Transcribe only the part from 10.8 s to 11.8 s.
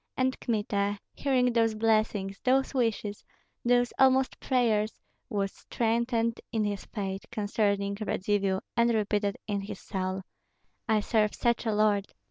"I serve such a